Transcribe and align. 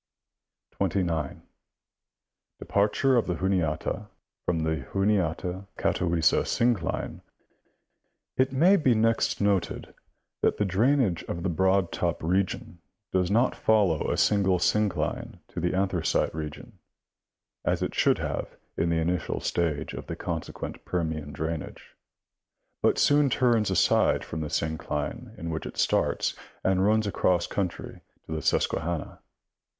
29. 0.71 1.43
Departure 2.57 3.17
of 3.17 3.27
the 3.27 3.35
Juniata 3.35 4.07
from 4.47 4.61
the 4.63 4.77
Juniata 4.91 5.67
Gatawissa 5.77 6.41
syii 6.43 6.73
cline.— 6.75 7.21
It 8.43 8.51
may 8.51 8.77
be 8.77 8.95
next 8.95 9.39
noted 9.41 9.93
that 10.41 10.57
the 10.57 10.65
drainage 10.65 11.21
of 11.25 11.43
the 11.43 11.49
Broad 11.49 11.91
Top 11.91 12.23
region 12.23 12.79
does 13.13 13.29
not 13.29 13.55
follow 13.55 14.09
a 14.09 14.17
single 14.17 14.57
syncline 14.57 15.37
to 15.49 15.59
the 15.59 15.75
Anthracite 15.75 16.33
region, 16.33 16.79
as 17.63 17.83
it 17.83 17.93
should 17.93 18.17
have 18.17 18.57
in 18.75 18.89
the 18.89 18.97
initial 18.97 19.39
stage 19.39 19.93
of 19.93 20.07
the 20.07 20.15
consequent 20.15 20.83
Permian 20.83 21.31
drainage, 21.31 21.95
but 22.81 22.97
soon 22.97 23.29
turns 23.29 23.69
aside 23.69 24.25
from 24.25 24.41
the 24.41 24.49
syncline 24.49 25.37
in 25.37 25.51
which 25.51 25.67
it 25.67 25.77
starts 25.77 26.35
and 26.63 26.83
runs 26.83 27.05
across 27.05 27.45
country 27.45 28.01
to 28.25 28.31
the 28.31 28.41
Susquehanna. 28.41 29.19